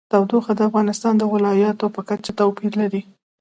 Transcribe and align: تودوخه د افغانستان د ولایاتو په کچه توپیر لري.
تودوخه 0.11 0.53
د 0.55 0.61
افغانستان 0.69 1.13
د 1.17 1.23
ولایاتو 1.33 1.85
په 1.95 2.01
کچه 2.09 2.31
توپیر 2.39 2.71
لري. 2.81 3.01